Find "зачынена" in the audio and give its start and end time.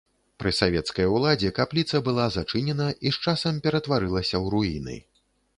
2.37-2.89